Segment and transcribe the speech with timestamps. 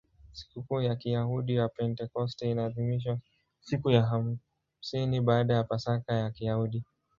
[0.33, 3.19] Sikukuu ya Kiyahudi ya Pentekoste inaadhimishwa
[3.59, 6.83] siku ya hamsini baada ya Pasaka ya Kiyahudi.